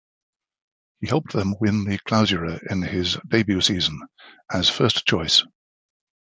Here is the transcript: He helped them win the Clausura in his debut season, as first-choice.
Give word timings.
He 0.99 1.07
helped 1.07 1.31
them 1.33 1.53
win 1.59 1.83
the 1.85 1.99
Clausura 1.99 2.59
in 2.71 2.81
his 2.81 3.17
debut 3.29 3.61
season, 3.61 4.01
as 4.51 4.67
first-choice. 4.67 5.43